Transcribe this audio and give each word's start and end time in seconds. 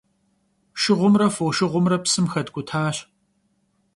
Şşığumre 0.81 1.27
foşşığumre 1.35 1.97
psım 2.03 2.25
xetk'uhaş. 2.31 2.97